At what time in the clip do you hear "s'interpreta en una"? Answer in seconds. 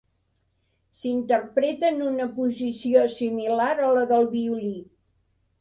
0.99-2.27